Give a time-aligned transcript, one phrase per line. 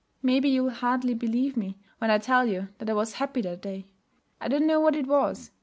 [0.23, 3.85] 'Maybe you'll hardly believe me when I tell you that I was happy that day.
[4.39, 5.51] I don't know what it was.